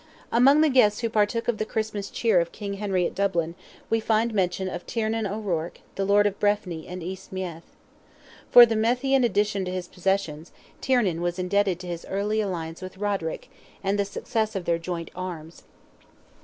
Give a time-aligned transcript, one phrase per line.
[0.31, 3.53] Among the guests who partook of the Christmas cheer of King Henry at Dublin,
[3.87, 7.75] we find mention of Tiernan O'Ruarc, the lord of Breffni and East Meath.
[8.49, 10.51] For the Methian addition to his possessions,
[10.81, 13.51] Tiernan was indebted to his early alliance with Roderick,
[13.83, 15.65] and the success of their joint arms.